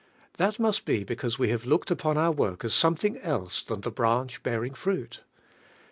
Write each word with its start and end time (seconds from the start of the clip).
That 0.37 0.57
must 0.57 0.83
be 0.85 1.03
because 1.03 1.37
we 1.37 1.49
have 1.49 1.67
looked 1.67 1.91
upon 1.91 2.15
nur 2.15 2.31
work 2.31 2.65
as 2.65 2.73
something 2.73 3.19
else 3.19 3.61
than 3.61 3.81
the 3.81 3.91
branch 3.91 4.41
bearing 4.41 4.73
fruit. 4.73 5.19